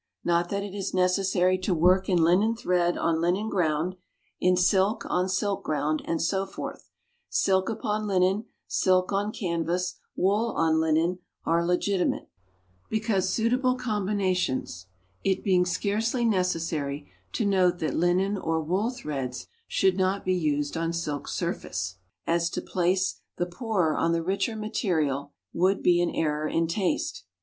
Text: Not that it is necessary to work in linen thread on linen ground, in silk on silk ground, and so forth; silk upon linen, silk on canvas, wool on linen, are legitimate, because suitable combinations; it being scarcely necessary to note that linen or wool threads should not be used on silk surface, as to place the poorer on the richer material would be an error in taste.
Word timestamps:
Not 0.23 0.49
that 0.49 0.63
it 0.63 0.73
is 0.73 0.95
necessary 0.95 1.59
to 1.59 1.75
work 1.75 2.09
in 2.09 2.23
linen 2.23 2.55
thread 2.55 2.97
on 2.97 3.21
linen 3.21 3.49
ground, 3.49 3.97
in 4.39 4.57
silk 4.57 5.05
on 5.07 5.29
silk 5.29 5.63
ground, 5.63 6.01
and 6.05 6.19
so 6.19 6.47
forth; 6.47 6.89
silk 7.29 7.69
upon 7.69 8.07
linen, 8.07 8.45
silk 8.65 9.11
on 9.13 9.31
canvas, 9.31 9.99
wool 10.15 10.53
on 10.57 10.79
linen, 10.79 11.19
are 11.45 11.63
legitimate, 11.63 12.27
because 12.89 13.29
suitable 13.29 13.75
combinations; 13.75 14.87
it 15.23 15.43
being 15.43 15.67
scarcely 15.67 16.25
necessary 16.25 17.07
to 17.33 17.45
note 17.45 17.77
that 17.77 17.93
linen 17.95 18.39
or 18.39 18.59
wool 18.59 18.89
threads 18.89 19.45
should 19.67 19.97
not 19.97 20.25
be 20.25 20.33
used 20.33 20.75
on 20.75 20.91
silk 20.91 21.27
surface, 21.27 21.97
as 22.25 22.49
to 22.49 22.59
place 22.59 23.21
the 23.37 23.45
poorer 23.45 23.95
on 23.95 24.13
the 24.13 24.23
richer 24.23 24.55
material 24.55 25.31
would 25.53 25.83
be 25.83 26.01
an 26.01 26.09
error 26.09 26.47
in 26.47 26.65
taste. 26.65 27.25